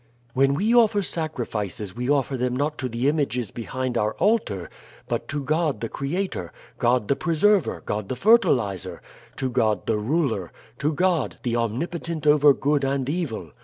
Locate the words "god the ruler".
9.51-10.51